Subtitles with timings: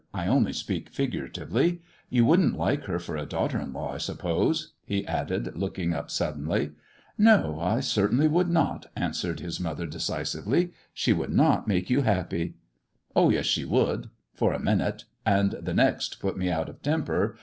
[0.15, 1.83] I only speak figuratively.
[2.09, 6.09] You wouldn't like her for a daughter in law, I suppose]" he added, looking up
[6.09, 6.71] suddenly."
[7.19, 12.55] No, I certainly should not," answered his mother, decisively." She would not make you happy.""
[13.15, 17.37] Oh, yes, she would— for a minute, and the next put me out of temper.